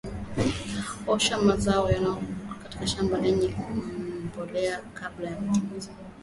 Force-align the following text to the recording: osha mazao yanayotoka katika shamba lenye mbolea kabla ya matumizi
osha 1.07 1.37
mazao 1.37 1.91
yanayotoka 1.91 2.55
katika 2.63 2.87
shamba 2.87 3.19
lenye 3.21 3.55
mbolea 4.25 4.81
kabla 4.93 5.29
ya 5.29 5.41
matumizi 5.41 5.89